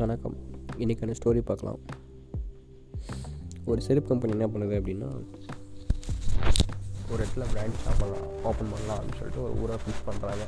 [0.00, 0.36] வணக்கம்.
[0.82, 1.80] இன்றைக்கான ஸ்டோரி பார்க்கலாம்.
[3.70, 5.08] ஒரு செருப்பு கம்பெனி என்ன பண்ணுது அப்படின்னா
[7.10, 10.46] ஒரு இடத்துல பிரான்ச் பண்ணலாம் ஓப்பன் பண்ணலாம் அப்படின்னு சொல்லிட்டு ஒரு ஊரை ஃபிக்ஸ் பண்ணுறாங்க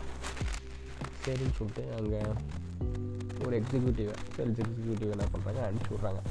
[1.25, 2.21] சரின்னு சொல்லிட்டு அங்கே
[3.45, 6.23] ஒரு எக்ஸிக்யூட்டிவை சேல்ஸ் எக்ஸிக்யூட்டிவ் என்ன பண்ணுறாங்க அனுப்பிச்சி விட்றாங்க.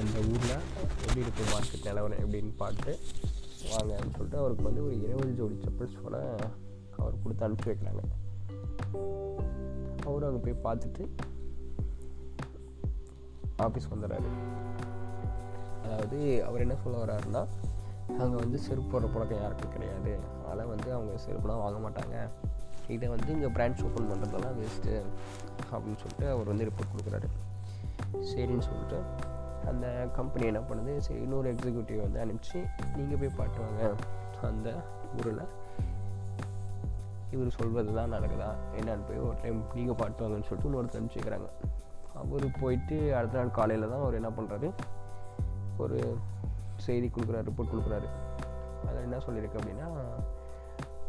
[0.00, 0.56] அந்த ஊரில்
[1.04, 2.92] எப்படி இருக்குது மார்க்கெட் நிலவரம் எப்படின்னு பார்த்து
[3.72, 6.18] வாங்க அப்படின்னு சொல்லிட்டு அவருக்கு வந்து ஒரு இருபது ஜோடி செப்பல்ஸ் செப்பல்ஸோட
[7.00, 8.04] அவர் கொடுத்து அனுப்பிச்சி வைக்கிறாங்க.
[10.08, 11.04] அவரும் அங்கே போய் பார்த்துட்டு
[13.66, 14.30] ஆஃபீஸ்க்கு வந்துடுறாரு
[15.84, 17.42] அதாவது அவர் என்ன சொல்ல வர்றாருன்னா
[18.22, 20.12] அங்கே வந்து செருப்பு போடுற பழக்கம் யாருக்கும் கிடையாது.
[20.38, 22.16] அதனால் வந்து அவங்க செருப்புலாம் வாங்க மாட்டாங்க.
[22.94, 24.94] இதை வந்து இங்கே பிரான்ச் ஓப்பன் பண்ணுறதெல்லாம் வேஸ்ட்டு
[25.72, 27.28] அப்படின்னு சொல்லிட்டு அவர் வந்து ரிப்போர்ட் கொடுக்குறாரு.
[28.30, 28.98] சரின்னு சொல்லிட்டு
[29.70, 29.86] அந்த
[30.18, 32.58] கம்பெனி என்ன பண்ணுது சரி இன்னொரு எக்ஸிக்யூட்டிவ் வந்து அனுப்பிச்சு
[32.96, 33.82] நீங்கள் போய் பாட்டுவாங்க
[34.50, 34.68] அந்த
[35.18, 35.42] ஊரில்
[37.34, 38.48] இவர் சொல்வது தான் நடக்குதா?
[38.78, 41.50] என்னன்னு போய் ஒரு டைம் நீங்கள் பாட்டுவாங்கன்னு சொல்லிட்டு இன்னொருத்தர் அனுப்பிச்சிக்கிறாங்க
[42.20, 44.68] அவர் போயிட்டு அடுத்த நாள் காலையில் தான் அவர் என்ன பண்ணுறாரு
[45.84, 45.98] ஒரு
[46.86, 48.08] செய்தி கொடுக்குறாரு ரிப்போர்ட் கொடுக்குறாரு.
[48.86, 49.88] அதில் என்ன சொல்லியிருக்கு அப்படின்னா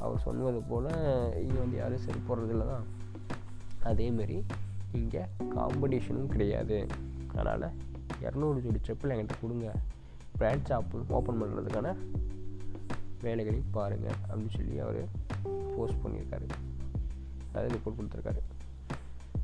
[0.05, 0.89] அவர் சொன்னது போல்
[1.43, 2.85] இங்கே வந்து யாரும் சரி போடுறதில்ல தான்.
[3.89, 4.37] அதேமாரி
[4.99, 5.23] இங்கே
[5.57, 6.77] காம்படிஷனும் கிடையாது.
[7.35, 7.67] அதனால்
[8.25, 9.67] இரநூறு ஜோடி செப்பல் என்கிட்ட கொடுங்க.
[10.39, 11.95] பிராண்ட் ஆப் ஓப்பன் பண்ணுறதுக்கான
[13.25, 15.01] வேலைகளையும் பாருங்கள் அப்படின்னு சொல்லி அவர்
[15.75, 16.47] போஸ்ட் பண்ணியிருக்காரு.
[17.49, 18.41] அதாவது ரிப்போர்ட் கொடுத்துருக்காரு.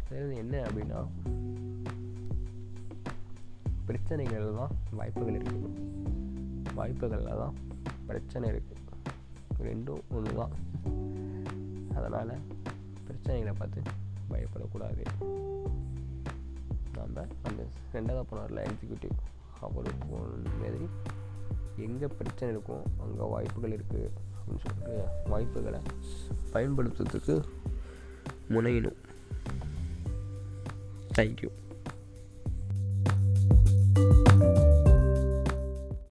[0.09, 1.00] அதாவது என்ன அப்படின்னா
[3.88, 5.69] பிரச்சனைகள் தான் வாய்ப்புகள் இருக்குது
[6.80, 7.55] வாய்ப்புகளில் தான்
[8.08, 8.83] பிரச்சனை இருக்குது
[9.67, 10.53] ரெண்டும் ஒன்று தான்
[11.97, 12.33] அதனால்
[13.08, 13.81] பிரச்சனைகளை பார்த்து
[14.31, 15.03] பயப்படக்கூடாது.
[16.97, 17.61] நம்ம அந்த
[17.95, 19.16] ரெண்டாவது போனார்ல எக்ஸிக்யூட்டிவ்
[19.67, 19.89] அவர்
[20.61, 20.88] மாதிரி
[21.86, 24.05] எங்கே பிரச்சனை இருக்கும் அங்கே வாய்ப்புகள் இருக்குது
[24.36, 24.95] அப்படின்னு சொல்லிட்டு
[25.33, 25.80] வாய்ப்புகளை
[26.53, 27.36] பயன்படுத்துறதுக்கு
[28.55, 28.99] முனையணும்.
[31.18, 31.67] Thank you.